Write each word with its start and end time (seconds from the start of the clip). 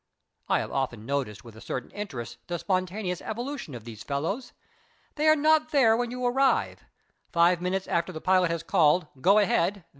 I 0.49 0.57
have 0.61 0.71
often 0.71 1.05
noticed 1.05 1.43
with 1.43 1.55
a 1.55 1.61
certain 1.61 1.91
interest 1.91 2.39
the 2.47 2.57
spontaneous 2.57 3.21
evolution 3.21 3.75
of 3.75 3.83
these 3.83 4.01
fellows. 4.01 4.51
They 5.13 5.27
are 5.27 5.35
not 5.35 5.69
there 5.69 5.95
when 5.95 6.09
you 6.09 6.25
arrive; 6.25 6.83
five 7.31 7.61
minutes 7.61 7.85
after 7.87 8.11
the 8.11 8.19
pilot 8.19 8.49
has 8.49 8.63
called 8.63 9.05
"Go 9.21 9.37
ahead!" 9.37 9.85